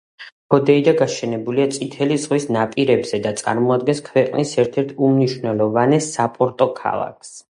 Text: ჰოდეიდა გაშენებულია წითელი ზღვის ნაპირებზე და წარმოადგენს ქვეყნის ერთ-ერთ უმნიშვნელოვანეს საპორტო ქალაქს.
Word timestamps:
ჰოდეიდა 0.53 0.93
გაშენებულია 1.01 1.67
წითელი 1.75 2.17
ზღვის 2.23 2.47
ნაპირებზე 2.55 3.19
და 3.27 3.33
წარმოადგენს 3.43 4.01
ქვეყნის 4.09 4.53
ერთ-ერთ 4.65 4.97
უმნიშვნელოვანეს 5.09 6.11
საპორტო 6.17 6.71
ქალაქს. 6.83 7.35